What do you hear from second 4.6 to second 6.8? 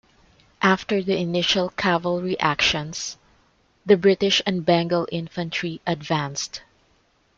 Bengal infantry advanced.